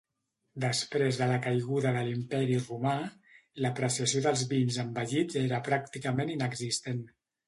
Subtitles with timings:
[0.61, 2.93] Després de la caiguda de l'Imperi Romà,
[3.65, 7.05] l'apreciació dels vins envellits era pràcticament inexistent.